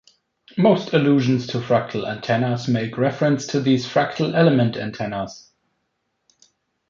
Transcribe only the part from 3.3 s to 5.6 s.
to these "fractal element antennas".